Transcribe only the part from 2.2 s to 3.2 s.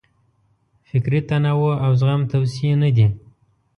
توصیې نه دي.